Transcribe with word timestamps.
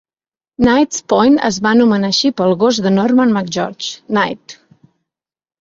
Knight's 0.63 1.03
Point 1.13 1.35
es 1.49 1.59
va 1.67 1.73
anomenar 1.77 2.09
així 2.13 2.31
pel 2.41 2.55
gos 2.65 2.79
de 2.87 2.93
Norman 2.97 3.37
McGeorge, 3.37 3.93
Knight. 4.15 4.61